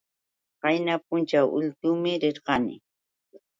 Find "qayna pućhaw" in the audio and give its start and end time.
0.61-1.47